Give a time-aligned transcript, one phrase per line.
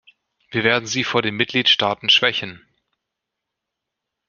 [0.49, 2.65] Wir werden Sie vor den Mitgliedstaaten schwächen.